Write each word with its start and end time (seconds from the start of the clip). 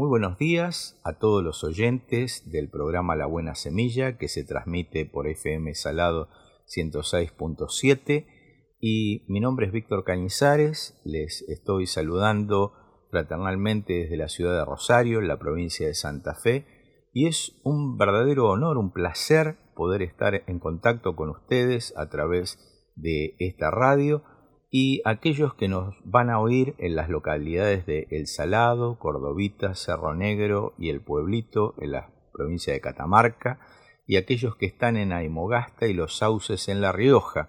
Muy 0.00 0.08
buenos 0.08 0.38
días 0.38 0.98
a 1.04 1.18
todos 1.18 1.44
los 1.44 1.62
oyentes 1.62 2.50
del 2.50 2.70
programa 2.70 3.16
La 3.16 3.26
Buena 3.26 3.54
Semilla 3.54 4.16
que 4.16 4.28
se 4.28 4.44
transmite 4.44 5.04
por 5.04 5.26
FM 5.26 5.74
Salado 5.74 6.30
106.7 6.74 8.26
y 8.80 9.26
mi 9.28 9.40
nombre 9.40 9.66
es 9.66 9.72
Víctor 9.72 10.04
Cañizares, 10.04 10.98
les 11.04 11.42
estoy 11.50 11.86
saludando 11.86 12.72
fraternalmente 13.10 13.92
desde 13.92 14.16
la 14.16 14.30
ciudad 14.30 14.58
de 14.58 14.64
Rosario, 14.64 15.18
en 15.18 15.28
la 15.28 15.38
provincia 15.38 15.86
de 15.86 15.92
Santa 15.92 16.34
Fe, 16.34 16.64
y 17.12 17.26
es 17.26 17.60
un 17.62 17.98
verdadero 17.98 18.48
honor, 18.48 18.78
un 18.78 18.94
placer 18.94 19.58
poder 19.76 20.00
estar 20.00 20.44
en 20.46 20.60
contacto 20.60 21.14
con 21.14 21.28
ustedes 21.28 21.92
a 21.98 22.08
través 22.08 22.58
de 22.96 23.36
esta 23.38 23.70
radio 23.70 24.22
y 24.70 25.02
aquellos 25.04 25.54
que 25.54 25.68
nos 25.68 25.96
van 26.04 26.30
a 26.30 26.38
oír 26.38 26.74
en 26.78 26.94
las 26.94 27.08
localidades 27.08 27.86
de 27.86 28.06
El 28.10 28.28
Salado, 28.28 28.98
Cordovita, 28.98 29.74
Cerro 29.74 30.14
Negro 30.14 30.74
y 30.78 30.90
El 30.90 31.00
Pueblito 31.00 31.74
en 31.78 31.92
la 31.92 32.12
provincia 32.32 32.72
de 32.72 32.80
Catamarca 32.80 33.58
y 34.06 34.16
aquellos 34.16 34.54
que 34.56 34.66
están 34.66 34.96
en 34.96 35.12
Aimogasta 35.12 35.88
y 35.88 35.92
Los 35.92 36.18
Sauces 36.18 36.68
en 36.68 36.80
La 36.80 36.92
Rioja. 36.92 37.48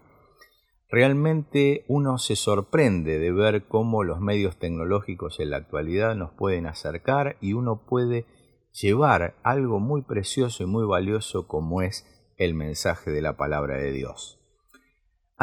Realmente 0.90 1.86
uno 1.88 2.18
se 2.18 2.36
sorprende 2.36 3.20
de 3.20 3.32
ver 3.32 3.68
cómo 3.68 4.04
los 4.04 4.20
medios 4.20 4.58
tecnológicos 4.58 5.40
en 5.40 5.52
la 5.52 5.58
actualidad 5.58 6.16
nos 6.16 6.32
pueden 6.32 6.66
acercar 6.66 7.38
y 7.40 7.54
uno 7.54 7.86
puede 7.86 8.26
llevar 8.74 9.36
algo 9.44 9.80
muy 9.80 10.02
precioso 10.02 10.64
y 10.64 10.66
muy 10.66 10.86
valioso 10.86 11.48
como 11.48 11.84
es 11.84 12.06
el 12.38 12.56
mensaje 12.56 13.12
de 13.12 13.22
la 13.22 13.38
palabra 13.38 13.78
de 13.78 13.92
Dios. 13.92 14.41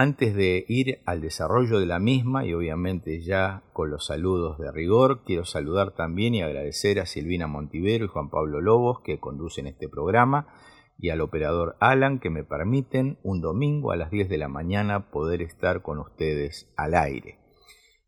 Antes 0.00 0.36
de 0.36 0.64
ir 0.68 1.00
al 1.06 1.20
desarrollo 1.20 1.80
de 1.80 1.86
la 1.86 1.98
misma 1.98 2.46
y 2.46 2.54
obviamente 2.54 3.20
ya 3.20 3.64
con 3.72 3.90
los 3.90 4.06
saludos 4.06 4.56
de 4.56 4.70
rigor, 4.70 5.24
quiero 5.24 5.44
saludar 5.44 5.90
también 5.96 6.36
y 6.36 6.42
agradecer 6.42 7.00
a 7.00 7.06
Silvina 7.06 7.48
Montivero 7.48 8.04
y 8.04 8.08
Juan 8.08 8.30
Pablo 8.30 8.60
Lobos 8.60 9.00
que 9.00 9.18
conducen 9.18 9.66
este 9.66 9.88
programa 9.88 10.54
y 11.00 11.10
al 11.10 11.20
operador 11.20 11.76
Alan 11.80 12.20
que 12.20 12.30
me 12.30 12.44
permiten 12.44 13.18
un 13.24 13.40
domingo 13.40 13.90
a 13.90 13.96
las 13.96 14.12
10 14.12 14.28
de 14.28 14.38
la 14.38 14.46
mañana 14.46 15.10
poder 15.10 15.42
estar 15.42 15.82
con 15.82 15.98
ustedes 15.98 16.72
al 16.76 16.94
aire. 16.94 17.40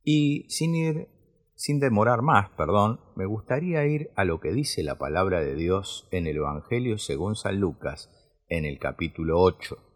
Y 0.04 0.46
sin 0.48 0.76
ir 0.76 1.08
sin 1.56 1.80
demorar 1.80 2.22
más, 2.22 2.50
perdón, 2.50 3.00
me 3.16 3.26
gustaría 3.26 3.84
ir 3.84 4.10
a 4.14 4.24
lo 4.24 4.38
que 4.38 4.52
dice 4.52 4.84
la 4.84 4.96
palabra 4.96 5.40
de 5.40 5.56
Dios 5.56 6.06
en 6.12 6.28
el 6.28 6.36
Evangelio 6.36 6.98
según 6.98 7.34
San 7.34 7.58
Lucas, 7.58 8.08
en 8.48 8.64
el 8.64 8.78
capítulo 8.78 9.40
8. 9.40 9.89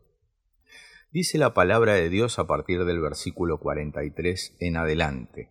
Dice 1.14 1.38
la 1.38 1.54
palabra 1.54 1.92
de 1.92 2.08
Dios 2.08 2.40
a 2.40 2.48
partir 2.48 2.84
del 2.84 3.00
versículo 3.00 3.60
43 3.60 4.56
en 4.58 4.76
adelante. 4.76 5.48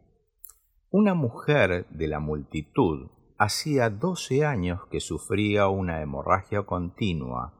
Una 0.89 1.13
mujer 1.13 1.87
de 1.89 2.09
la 2.09 2.19
multitud 2.19 3.11
hacía 3.37 3.89
doce 3.89 4.43
años 4.43 4.81
que 4.91 4.99
sufría 4.99 5.69
una 5.69 6.01
hemorragia 6.01 6.63
continua 6.63 7.53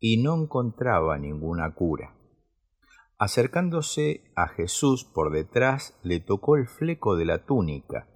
y 0.00 0.24
no 0.24 0.34
encontraba 0.34 1.18
ninguna 1.18 1.72
cura. 1.72 2.16
Acercándose 3.16 4.24
a 4.34 4.48
Jesús 4.48 5.04
por 5.04 5.30
detrás, 5.30 5.96
le 6.02 6.18
tocó 6.18 6.56
el 6.56 6.66
fleco 6.66 7.14
de 7.14 7.26
la 7.26 7.44
túnica. 7.44 8.08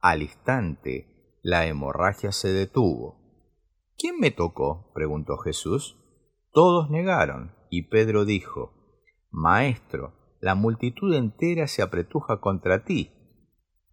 Al 0.00 0.22
instante, 0.22 1.36
la 1.42 1.66
hemorragia 1.66 2.32
se 2.32 2.54
detuvo. 2.54 3.20
¿Quién 3.98 4.18
me 4.18 4.30
tocó? 4.30 4.90
preguntó 4.94 5.36
Jesús. 5.36 5.98
Todos 6.52 6.88
negaron, 6.88 7.52
y 7.68 7.90
Pedro 7.90 8.24
dijo, 8.24 8.77
Maestro, 9.30 10.14
la 10.40 10.54
multitud 10.54 11.14
entera 11.14 11.66
se 11.66 11.82
apretuja 11.82 12.40
contra 12.40 12.84
ti. 12.84 13.12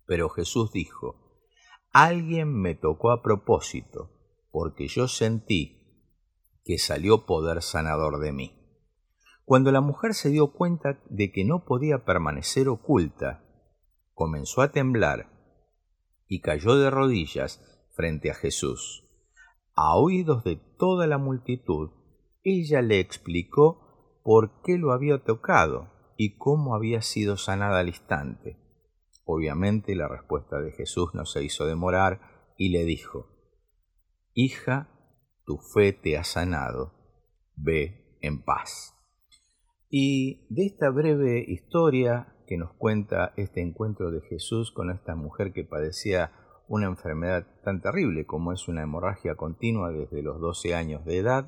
Pero 0.06 0.30
Jesús 0.30 0.72
dijo, 0.72 1.26
Alguien 1.92 2.54
me 2.54 2.76
tocó 2.76 3.12
a 3.12 3.22
propósito, 3.22 4.12
porque 4.52 4.88
yo 4.88 5.08
sentí 5.08 5.82
que 6.66 6.78
salió 6.78 7.26
poder 7.26 7.62
sanador 7.62 8.20
de 8.20 8.34
mí. 8.34 8.66
Cuando 9.46 9.72
la 9.72 9.80
mujer 9.82 10.14
se 10.16 10.30
dio 10.30 10.52
cuenta 10.52 11.00
de 11.10 11.32
que 11.32 11.46
no 11.46 11.66
podía 11.66 12.04
permanecer 12.04 12.68
oculta, 12.68 13.44
comenzó 14.14 14.62
a 14.62 14.72
temblar 14.72 15.30
y 16.28 16.42
cayó 16.42 16.76
de 16.76 16.90
rodillas 16.90 17.62
frente 17.94 18.32
a 18.32 18.34
Jesús. 18.34 19.08
A 19.76 19.96
oídos 19.96 20.44
de 20.44 20.56
toda 20.56 21.06
la 21.06 21.18
multitud, 21.18 21.92
ella 22.44 22.82
le 22.82 23.00
explicó 23.00 23.85
por 24.26 24.64
qué 24.64 24.80
lo 24.80 24.92
había 24.92 25.24
tocado 25.24 25.92
y 26.18 26.40
cómo 26.40 26.74
había 26.74 27.04
sido 27.04 27.38
sanada 27.38 27.82
al 27.82 27.90
instante. 27.90 28.58
Obviamente 29.24 29.94
la 29.94 30.08
respuesta 30.08 30.60
de 30.62 30.72
Jesús 30.72 31.12
no 31.14 31.26
se 31.26 31.44
hizo 31.44 31.68
demorar 31.68 32.22
y 32.58 32.70
le 32.70 32.86
dijo, 32.86 33.28
Hija, 34.34 34.90
tu 35.46 35.60
fe 35.60 35.94
te 35.94 36.18
ha 36.18 36.24
sanado, 36.24 36.92
ve 37.56 38.18
en 38.20 38.44
paz. 38.44 38.96
Y 39.90 40.48
de 40.50 40.66
esta 40.66 40.90
breve 40.90 41.46
historia 41.48 42.36
que 42.48 42.58
nos 42.58 42.74
cuenta 42.74 43.32
este 43.38 43.62
encuentro 43.62 44.10
de 44.10 44.22
Jesús 44.22 44.72
con 44.72 44.90
esta 44.90 45.16
mujer 45.16 45.54
que 45.54 45.66
padecía 45.66 46.32
una 46.68 46.88
enfermedad 46.88 47.46
tan 47.64 47.80
terrible 47.80 48.26
como 48.26 48.54
es 48.54 48.68
una 48.68 48.82
hemorragia 48.82 49.36
continua 49.36 49.92
desde 49.92 50.24
los 50.24 50.42
12 50.42 50.74
años 50.74 51.06
de 51.06 51.20
edad, 51.20 51.48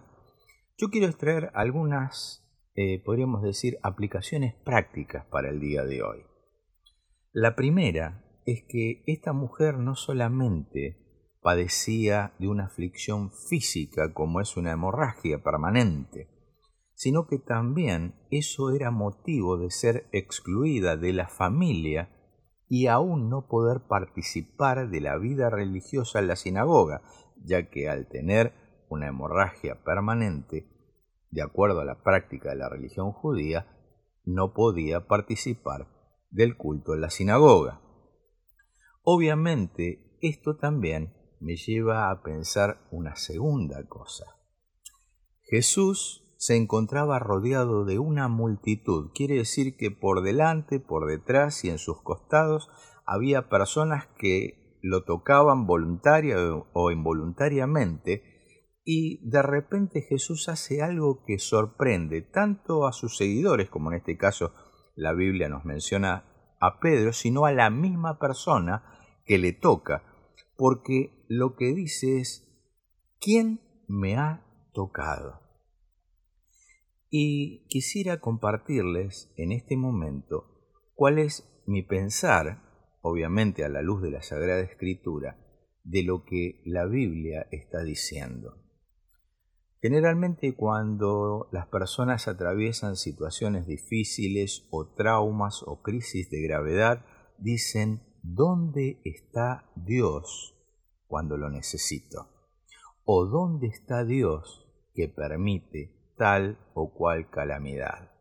yo 0.78 0.90
quiero 0.90 1.08
extraer 1.08 1.50
algunas 1.56 2.47
eh, 2.80 3.02
podríamos 3.04 3.42
decir, 3.42 3.80
aplicaciones 3.82 4.54
prácticas 4.54 5.26
para 5.26 5.50
el 5.50 5.60
día 5.60 5.84
de 5.84 6.04
hoy. 6.04 6.20
La 7.34 7.56
primera 7.56 8.24
es 8.46 8.66
que 8.70 9.04
esta 9.08 9.34
mujer 9.34 9.80
no 9.80 9.96
solamente 9.96 11.32
padecía 11.42 12.36
de 12.38 12.48
una 12.48 12.66
aflicción 12.66 13.32
física 13.32 14.14
como 14.14 14.42
es 14.42 14.58
una 14.58 14.74
hemorragia 14.74 15.42
permanente, 15.42 16.30
sino 16.94 17.26
que 17.26 17.40
también 17.40 18.14
eso 18.30 18.70
era 18.70 18.92
motivo 18.92 19.58
de 19.58 19.72
ser 19.72 20.08
excluida 20.12 20.98
de 20.98 21.14
la 21.14 21.28
familia 21.28 22.12
y 22.70 22.86
aún 22.86 23.28
no 23.28 23.48
poder 23.48 23.88
participar 23.88 24.92
de 24.92 25.02
la 25.02 25.18
vida 25.18 25.50
religiosa 25.50 26.20
en 26.20 26.28
la 26.28 26.36
sinagoga, 26.36 27.02
ya 27.44 27.72
que 27.72 27.90
al 27.90 28.08
tener 28.08 28.54
una 28.88 29.08
hemorragia 29.08 29.84
permanente 29.84 30.77
de 31.32 31.42
acuerdo 31.42 31.82
a 31.82 31.86
la 31.86 32.04
práctica 32.04 32.50
de 32.50 32.56
la 32.58 32.70
religión 32.70 33.12
judía, 33.12 33.68
no 34.26 34.54
podía 34.54 35.08
participar 35.08 35.88
del 36.30 36.58
culto 36.58 36.94
en 36.94 37.02
la 37.02 37.10
sinagoga. 37.10 37.82
Obviamente, 39.04 40.18
esto 40.22 40.58
también 40.58 41.14
me 41.40 41.56
lleva 41.56 42.10
a 42.10 42.22
pensar 42.24 42.88
una 42.92 43.16
segunda 43.16 43.88
cosa. 43.88 44.26
Jesús 45.44 46.24
se 46.38 46.56
encontraba 46.56 47.20
rodeado 47.20 47.86
de 47.86 48.00
una 48.00 48.28
multitud, 48.28 49.12
quiere 49.14 49.36
decir 49.36 49.78
que 49.78 49.92
por 49.92 50.22
delante, 50.22 50.80
por 50.80 51.08
detrás 51.08 51.64
y 51.64 51.70
en 51.70 51.78
sus 51.78 52.02
costados 52.02 52.70
había 53.06 53.50
personas 53.50 54.08
que 54.18 54.78
lo 54.82 55.04
tocaban 55.04 55.66
voluntaria 55.66 56.38
o 56.74 56.92
involuntariamente 56.92 58.37
y 58.90 59.20
de 59.30 59.42
repente 59.42 60.02
Jesús 60.02 60.48
hace 60.48 60.82
algo 60.82 61.22
que 61.26 61.40
sorprende 61.40 62.22
tanto 62.22 62.88
a 62.88 62.94
sus 62.94 63.18
seguidores, 63.18 63.70
como 63.70 63.92
en 63.92 63.98
este 63.98 64.16
caso 64.16 64.54
la 64.96 65.12
Biblia 65.12 65.50
nos 65.50 65.66
menciona 65.66 66.56
a 66.62 66.80
Pedro, 66.80 67.12
sino 67.12 67.46
a 67.46 67.52
la 67.52 67.70
misma 67.70 68.18
persona 68.18 68.86
que 69.26 69.40
le 69.40 69.52
toca, 69.52 70.04
porque 70.56 71.26
lo 71.28 71.58
que 71.58 71.74
dice 71.74 72.20
es, 72.20 72.48
¿quién 73.20 73.60
me 73.90 74.16
ha 74.16 74.46
tocado? 74.72 75.42
Y 77.10 77.68
quisiera 77.68 78.22
compartirles 78.22 79.34
en 79.36 79.52
este 79.52 79.76
momento 79.76 80.64
cuál 80.96 81.20
es 81.20 81.62
mi 81.66 81.84
pensar, 81.84 82.64
obviamente 83.02 83.66
a 83.66 83.70
la 83.70 83.82
luz 83.82 84.02
de 84.02 84.12
la 84.12 84.22
Sagrada 84.22 84.62
Escritura, 84.62 85.38
de 85.84 86.04
lo 86.04 86.24
que 86.24 86.62
la 86.64 86.86
Biblia 86.86 87.48
está 87.52 87.84
diciendo. 87.84 88.64
Generalmente 89.88 90.54
cuando 90.54 91.48
las 91.54 91.68
personas 91.68 92.28
atraviesan 92.28 92.98
situaciones 92.98 93.68
difíciles 93.68 94.68
o 94.70 94.86
traumas 94.86 95.64
o 95.66 95.82
crisis 95.82 96.30
de 96.30 96.42
gravedad, 96.42 97.06
dicen, 97.38 98.02
¿dónde 98.22 99.00
está 99.06 99.72
Dios 99.78 100.54
cuando 101.08 101.38
lo 101.38 101.50
necesito? 101.50 102.28
¿O 103.06 103.28
dónde 103.28 103.68
está 103.68 104.04
Dios 104.04 104.68
que 104.94 105.08
permite 105.08 106.14
tal 106.18 106.60
o 106.74 106.94
cual 106.94 107.30
calamidad? 107.30 108.12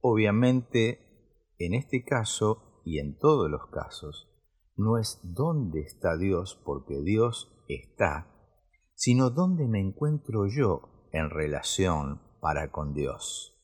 Obviamente, 0.00 1.52
en 1.60 1.74
este 1.74 2.02
caso 2.02 2.82
y 2.84 2.98
en 2.98 3.16
todos 3.16 3.48
los 3.48 3.68
casos, 3.68 4.28
no 4.74 4.98
es 4.98 5.20
dónde 5.22 5.82
está 5.82 6.16
Dios 6.16 6.60
porque 6.64 7.00
Dios 7.02 7.56
está, 7.68 8.35
sino 8.96 9.28
dónde 9.30 9.68
me 9.68 9.78
encuentro 9.78 10.46
yo 10.48 11.08
en 11.12 11.30
relación 11.30 12.22
para 12.40 12.72
con 12.72 12.94
Dios. 12.94 13.56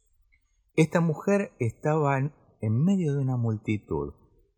Esta 0.75 1.00
mujer 1.00 1.52
estaba 1.58 2.19
en, 2.19 2.84
medio 2.84 3.14
de 3.14 3.20
una 3.20 3.37
multitud 3.37 4.14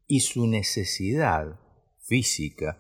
y 0.06 0.20
su 0.20 0.46
necesidad 0.46 1.58
física 2.00 2.78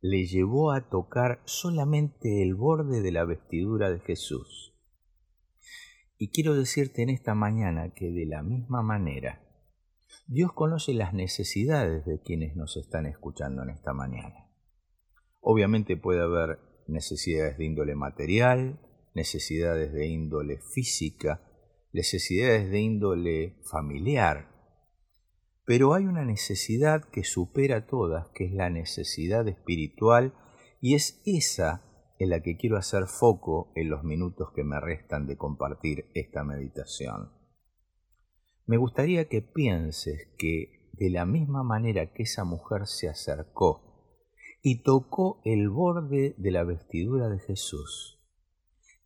le 0.00 0.26
llevó 0.26 0.70
a 0.70 0.88
tocar 0.88 1.40
solamente 1.44 2.42
el 2.42 2.54
borde 2.54 3.00
de 3.00 3.10
la 3.10 3.24
vestidura 3.24 3.90
de 3.90 4.00
Jesús. 4.00 4.74
Y 6.16 6.30
quiero 6.30 6.54
decirte 6.54 7.02
en 7.02 7.08
esta 7.08 7.34
mañana 7.34 7.92
que 7.94 8.10
de 8.10 8.26
la 8.26 8.42
misma 8.42 8.82
manera, 8.82 9.42
Dios 10.26 10.52
conoce 10.52 10.92
las 10.92 11.14
necesidades 11.14 12.04
de 12.04 12.20
quienes 12.20 12.54
nos 12.54 12.76
están 12.76 13.06
escuchando 13.06 13.62
en 13.62 13.70
esta 13.70 13.92
mañana. 13.94 14.50
Obviamente 15.40 15.96
puede 15.96 16.20
haber 16.20 16.69
necesidades 16.86 17.58
de 17.58 17.64
índole 17.64 17.94
material, 17.94 18.80
necesidades 19.14 19.92
de 19.92 20.06
índole 20.06 20.58
física, 20.58 21.42
necesidades 21.92 22.70
de 22.70 22.80
índole 22.80 23.56
familiar, 23.64 24.50
pero 25.70 25.94
hay 25.94 26.04
una 26.06 26.24
necesidad 26.24 27.04
que 27.04 27.22
supera 27.22 27.86
todas, 27.86 28.28
que 28.34 28.44
es 28.46 28.52
la 28.52 28.70
necesidad 28.70 29.46
espiritual, 29.46 30.34
y 30.80 30.96
es 30.96 31.22
esa 31.24 31.84
en 32.18 32.30
la 32.30 32.42
que 32.42 32.56
quiero 32.56 32.76
hacer 32.76 33.06
foco 33.06 33.70
en 33.76 33.88
los 33.88 34.02
minutos 34.02 34.50
que 34.52 34.64
me 34.64 34.80
restan 34.80 35.28
de 35.28 35.36
compartir 35.36 36.10
esta 36.14 36.42
meditación. 36.42 37.30
Me 38.66 38.78
gustaría 38.78 39.28
que 39.28 39.42
pienses 39.42 40.28
que 40.36 40.90
de 40.92 41.08
la 41.08 41.24
misma 41.24 41.62
manera 41.62 42.12
que 42.12 42.24
esa 42.24 42.44
mujer 42.44 42.86
se 42.86 43.08
acercó 43.08 43.89
y 44.62 44.82
tocó 44.82 45.40
el 45.44 45.70
borde 45.70 46.34
de 46.38 46.50
la 46.50 46.64
vestidura 46.64 47.28
de 47.28 47.38
Jesús, 47.38 48.20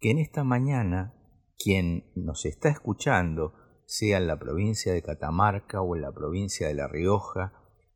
que 0.01 0.11
en 0.11 0.19
esta 0.19 0.45
mañana 0.45 1.15
quien 1.57 2.11
nos 2.17 2.45
está 2.45 2.69
escuchando, 2.69 3.55
sea 3.87 4.19
en 4.19 4.27
la 4.27 4.39
provincia 4.39 4.93
de 4.93 5.03
Catamarca 5.03 5.81
o 5.81 5.95
en 5.95 6.03
la 6.03 6.13
provincia 6.13 6.67
de 6.67 6.75
La 6.75 6.89
Rioja, 6.89 7.53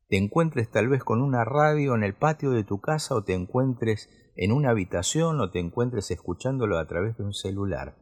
te 0.08 0.16
encuentres 0.16 0.70
tal 0.70 0.88
vez 0.88 1.02
con 1.04 1.20
una 1.20 1.44
radio 1.44 1.94
en 1.94 2.02
el 2.02 2.14
patio 2.14 2.50
de 2.50 2.64
tu 2.64 2.80
casa 2.80 3.14
o 3.14 3.24
te 3.24 3.34
encuentres 3.34 4.08
en 4.36 4.52
una 4.52 4.70
habitación 4.70 5.40
o 5.40 5.50
te 5.50 5.58
encuentres 5.58 6.10
escuchándolo 6.10 6.78
a 6.78 6.86
través 6.86 7.16
de 7.18 7.24
un 7.24 7.34
celular, 7.34 7.96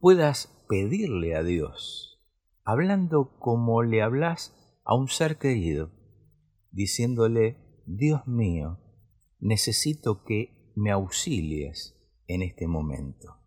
puedas 0.00 0.52
pedirle 0.68 1.36
a 1.36 1.42
Dios, 1.42 2.20
hablando 2.64 3.38
como 3.38 3.82
le 3.82 4.02
hablas 4.02 4.54
a 4.84 4.94
un 4.94 5.08
ser 5.08 5.38
querido, 5.38 5.92
diciéndole, 6.72 7.65
Dios 7.86 8.26
mío, 8.26 8.80
necesito 9.38 10.24
que 10.24 10.72
me 10.74 10.90
auxilies 10.90 11.94
en 12.26 12.42
este 12.42 12.66
momento. 12.66 13.38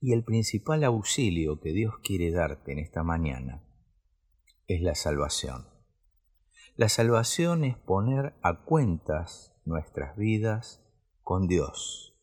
Y 0.00 0.14
el 0.14 0.24
principal 0.24 0.82
auxilio 0.82 1.60
que 1.60 1.74
Dios 1.74 1.94
quiere 2.02 2.30
darte 2.30 2.72
en 2.72 2.78
esta 2.78 3.02
mañana 3.02 3.62
es 4.66 4.80
la 4.80 4.94
salvación. 4.94 5.68
La 6.74 6.88
salvación 6.88 7.64
es 7.64 7.76
poner 7.76 8.34
a 8.40 8.64
cuentas 8.64 9.54
nuestras 9.66 10.16
vidas 10.16 10.82
con 11.22 11.48
Dios. 11.48 12.16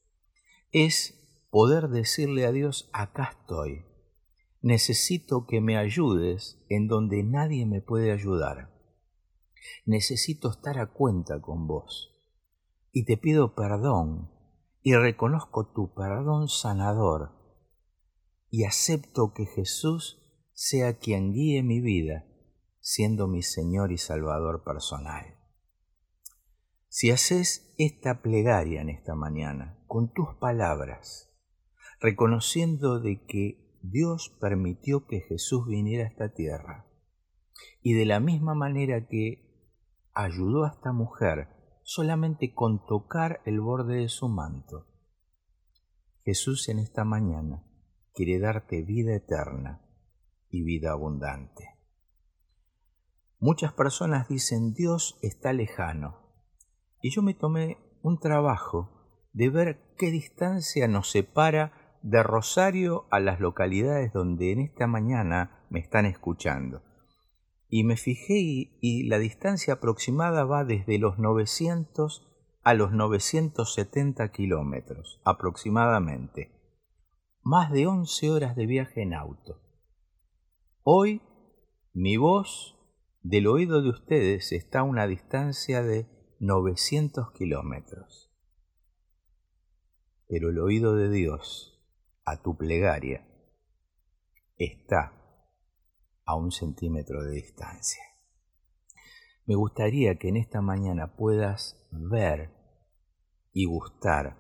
Es 0.72 1.48
poder 1.52 1.90
decirle 1.90 2.48
a 2.48 2.52
Dios, 2.52 2.90
acá 2.94 3.36
estoy. 3.40 3.86
Necesito 4.64 5.46
que 5.46 5.62
me 5.62 5.78
ayudes 5.78 6.66
en 6.68 6.88
donde 6.88 7.22
nadie 7.22 7.68
me 7.68 7.82
puede 7.82 8.12
ayudar. 8.12 8.75
Necesito 9.86 10.50
estar 10.50 10.80
a 10.80 10.88
cuenta 10.88 11.42
con 11.42 11.68
vos. 11.68 12.12
Y 12.92 13.06
te 13.06 13.18
pido 13.18 13.56
perdón 13.56 14.32
y 14.82 14.96
reconozco 14.96 15.68
tu 15.74 15.94
perdón 15.94 16.48
sanador 16.48 17.32
y 18.50 18.64
acepto 18.64 19.34
que 19.34 19.46
Jesús 19.46 20.22
sea 20.54 20.98
quien 20.98 21.34
guíe 21.34 21.62
mi 21.64 21.82
vida, 21.82 22.26
siendo 22.80 23.28
mi 23.28 23.42
Señor 23.42 23.92
y 23.92 23.98
Salvador 23.98 24.64
personal. 24.64 25.36
Si 26.88 27.12
haces 27.12 27.74
esta 27.78 28.22
plegaria 28.22 28.80
en 28.80 28.90
esta 28.90 29.16
mañana, 29.16 29.78
con 29.88 30.14
tus 30.14 30.36
palabras, 30.36 31.34
reconociendo 32.00 33.02
de 33.02 33.26
que 33.26 33.80
Dios 33.82 34.34
permitió 34.40 35.06
que 35.06 35.20
Jesús 35.20 35.68
viniera 35.68 36.06
a 36.06 36.08
esta 36.08 36.34
tierra, 36.34 36.86
y 37.82 37.94
de 37.94 38.06
la 38.06 38.20
misma 38.22 38.56
manera 38.56 39.08
que 39.08 39.45
ayudó 40.16 40.64
a 40.64 40.70
esta 40.70 40.92
mujer 40.92 41.50
solamente 41.84 42.54
con 42.54 42.84
tocar 42.86 43.42
el 43.46 43.62
borde 43.62 43.98
de 43.98 44.10
su 44.10 44.28
manto, 44.28 44.88
Jesús 46.24 46.70
en 46.70 46.80
esta 46.80 47.04
mañana 47.04 47.64
quiere 48.16 48.40
darte 48.40 48.82
vida 48.82 49.16
eterna 49.16 49.82
y 50.50 50.64
vida 50.64 50.92
abundante. 50.92 51.76
Muchas 53.38 53.74
personas 53.74 54.28
dicen 54.28 54.74
Dios 54.74 55.20
está 55.22 55.54
lejano 55.54 56.18
y 57.02 57.12
yo 57.12 57.22
me 57.22 57.36
tomé 57.36 57.78
un 58.02 58.20
trabajo 58.20 59.28
de 59.34 59.50
ver 59.50 59.94
qué 59.98 60.10
distancia 60.10 60.88
nos 60.88 61.12
separa 61.12 62.00
de 62.02 62.24
Rosario 62.24 63.06
a 63.12 63.20
las 63.20 63.40
localidades 63.40 64.14
donde 64.14 64.54
en 64.54 64.62
esta 64.62 64.88
mañana 64.88 65.66
me 65.70 65.80
están 65.80 66.06
escuchando. 66.06 66.82
Y 67.68 67.84
me 67.84 67.98
fijé 67.98 68.36
y, 68.38 69.04
la 69.04 69.20
distancia 69.20 69.76
aproximada 69.76 70.44
va 70.46 70.64
desde 70.64 70.98
los 71.00 71.18
900 71.18 72.28
a 72.64 72.74
los 72.74 72.92
970 72.92 74.32
kilómetros 74.32 75.22
aproximadamente 75.24 76.56
más 77.46 77.72
de 77.72 77.86
11 77.86 78.32
horas 78.32 78.56
de 78.56 78.66
viaje 78.66 79.04
en 79.04 79.14
auto. 79.14 79.62
Hoy 80.82 81.22
mi 81.94 82.18
voz 82.18 82.76
del 83.22 83.46
oído 83.46 83.84
de 83.84 83.90
ustedes 83.90 84.52
está 84.52 84.80
a 84.80 84.84
una 84.84 85.06
distancia 85.06 85.84
de 85.84 86.08
900 86.40 87.32
kilómetros. 87.34 88.32
Pero 90.28 90.50
el 90.50 90.60
oído 90.60 90.96
de 90.96 91.10
Dios 91.10 91.84
a 92.26 92.42
tu 92.42 92.58
plegaria 92.58 93.28
está 94.58 95.25
a 96.26 96.36
un 96.36 96.52
centímetro 96.52 97.24
de 97.24 97.32
distancia. 97.32 98.04
Me 99.46 99.56
gustaría 99.56 100.18
que 100.18 100.30
en 100.30 100.38
esta 100.38 100.62
mañana 100.62 101.16
puedas 101.16 101.86
ver 101.92 102.52
y 103.54 103.66
gustar 103.66 104.38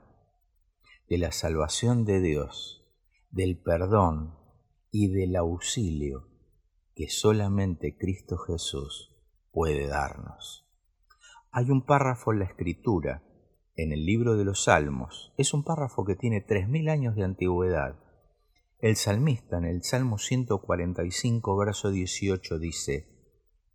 de 1.07 1.17
la 1.17 1.31
salvación 1.31 2.05
de 2.05 2.19
Dios 2.19 2.85
del 3.29 3.61
perdón 3.61 4.35
y 4.91 5.09
del 5.09 5.35
auxilio 5.35 6.29
que 6.95 7.09
solamente 7.09 7.97
Cristo 7.97 8.37
Jesús 8.37 9.13
puede 9.51 9.87
darnos. 9.87 10.65
Hay 11.51 11.69
un 11.69 11.85
párrafo 11.85 12.31
en 12.31 12.39
la 12.39 12.45
escritura, 12.45 13.23
en 13.75 13.91
el 13.91 14.05
libro 14.05 14.37
de 14.37 14.45
los 14.45 14.63
Salmos, 14.63 15.33
es 15.37 15.53
un 15.53 15.63
párrafo 15.63 16.05
que 16.05 16.15
tiene 16.15 16.41
tres 16.41 16.69
mil 16.69 16.87
años 16.87 17.15
de 17.15 17.25
antigüedad. 17.25 17.99
El 18.79 18.97
salmista 18.97 19.57
en 19.57 19.63
el 19.63 19.83
Salmo 19.83 20.17
145, 20.17 21.55
verso 21.55 21.91
18 21.91 22.59
dice, 22.59 23.07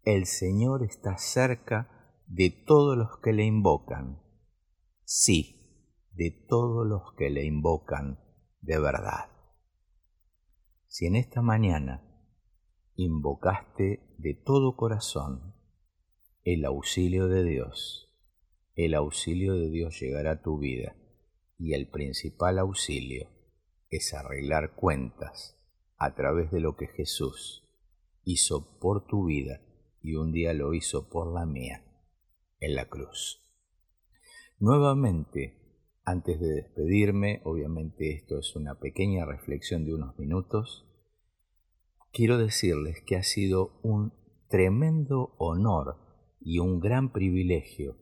El 0.04 0.26
Señor 0.26 0.84
está 0.84 1.16
cerca 1.16 2.14
de 2.26 2.50
todos 2.50 2.98
los 2.98 3.18
que 3.22 3.32
le 3.32 3.44
invocan. 3.44 4.20
Sí, 5.04 6.06
de 6.12 6.30
todos 6.30 6.86
los 6.86 7.14
que 7.16 7.30
le 7.30 7.46
invocan 7.46 8.20
de 8.60 8.78
verdad. 8.78 9.30
Si 10.86 11.06
en 11.06 11.16
esta 11.16 11.40
mañana 11.40 12.06
invocaste 12.94 14.14
de 14.18 14.34
todo 14.34 14.76
corazón 14.76 15.54
el 16.44 16.66
auxilio 16.66 17.28
de 17.28 17.42
Dios, 17.42 18.14
el 18.74 18.94
auxilio 18.94 19.54
de 19.54 19.70
Dios 19.70 19.98
llegará 19.98 20.32
a 20.32 20.42
tu 20.42 20.58
vida 20.58 20.94
y 21.58 21.72
el 21.72 21.88
principal 21.88 22.58
auxilio 22.58 23.39
es 23.90 24.14
arreglar 24.14 24.74
cuentas 24.76 25.58
a 25.96 26.14
través 26.14 26.50
de 26.50 26.60
lo 26.60 26.76
que 26.76 26.86
Jesús 26.86 27.68
hizo 28.24 28.78
por 28.78 29.06
tu 29.06 29.26
vida 29.26 29.60
y 30.00 30.14
un 30.14 30.32
día 30.32 30.54
lo 30.54 30.72
hizo 30.72 31.10
por 31.10 31.32
la 31.32 31.44
mía 31.44 31.84
en 32.60 32.74
la 32.76 32.88
cruz. 32.88 33.42
Nuevamente, 34.58 35.56
antes 36.04 36.40
de 36.40 36.54
despedirme, 36.54 37.40
obviamente 37.44 38.12
esto 38.12 38.38
es 38.38 38.54
una 38.54 38.78
pequeña 38.78 39.24
reflexión 39.24 39.84
de 39.84 39.94
unos 39.94 40.18
minutos, 40.18 40.86
quiero 42.12 42.38
decirles 42.38 43.02
que 43.02 43.16
ha 43.16 43.22
sido 43.22 43.80
un 43.82 44.12
tremendo 44.48 45.34
honor 45.38 45.96
y 46.40 46.58
un 46.58 46.80
gran 46.80 47.12
privilegio 47.12 47.96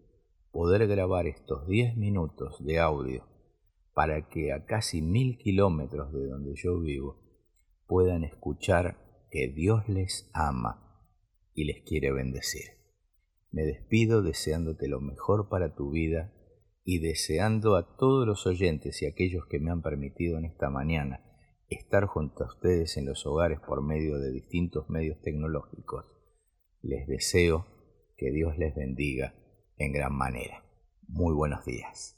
poder 0.50 0.87
grabar 0.87 1.26
estos 1.26 1.66
10 1.66 1.97
minutos 1.97 2.64
de 2.64 2.78
audio 2.78 3.38
para 3.99 4.28
que 4.28 4.52
a 4.52 4.64
casi 4.64 5.02
mil 5.02 5.38
kilómetros 5.38 6.12
de 6.12 6.25
donde 6.28 6.55
yo 6.55 6.78
vivo 6.78 7.19
puedan 7.88 8.23
escuchar 8.23 8.97
que 9.28 9.49
Dios 9.49 9.88
les 9.88 10.31
ama 10.33 11.02
y 11.52 11.64
les 11.64 11.83
quiere 11.83 12.12
bendecir. 12.12 12.62
Me 13.50 13.64
despido 13.64 14.23
deseándote 14.23 14.87
lo 14.87 15.00
mejor 15.00 15.49
para 15.49 15.75
tu 15.75 15.90
vida 15.90 16.33
y 16.85 17.00
deseando 17.00 17.75
a 17.75 17.97
todos 17.97 18.25
los 18.25 18.47
oyentes 18.47 19.02
y 19.02 19.07
aquellos 19.07 19.47
que 19.47 19.59
me 19.59 19.73
han 19.73 19.83
permitido 19.83 20.38
en 20.38 20.45
esta 20.45 20.71
mañana 20.71 21.25
estar 21.69 22.07
junto 22.07 22.45
a 22.45 22.47
ustedes 22.55 22.97
en 22.99 23.05
los 23.05 23.26
hogares 23.26 23.59
por 23.67 23.83
medio 23.83 24.21
de 24.21 24.31
distintos 24.31 24.88
medios 24.88 25.21
tecnológicos. 25.23 26.05
Les 26.83 27.09
deseo 27.09 27.67
que 28.17 28.31
Dios 28.31 28.57
les 28.59 28.76
bendiga 28.76 29.35
en 29.76 29.93
gran 29.93 30.14
manera. 30.14 30.62
Muy 31.09 31.35
buenos 31.35 31.64
días. 31.64 32.17